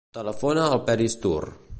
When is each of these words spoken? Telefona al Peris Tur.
Telefona 0.17 0.63
al 0.69 0.81
Peris 0.87 1.19
Tur. 1.27 1.41